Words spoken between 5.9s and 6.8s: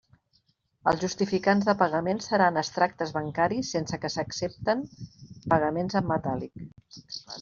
en metàl·lic.